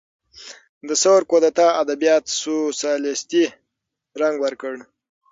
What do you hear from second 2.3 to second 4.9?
سوسیالیستي رنګ ورکړ.